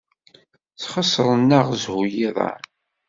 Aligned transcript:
Sxesṛen-aɣ 0.81 1.67
zzhu 1.73 1.99
yiḍan. 2.13 2.61